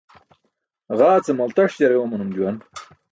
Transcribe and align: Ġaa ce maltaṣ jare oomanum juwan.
Ġaa 0.97 1.17
ce 1.25 1.31
maltaṣ 1.33 1.71
jare 1.77 1.95
oomanum 1.99 2.31
juwan. 2.35 2.57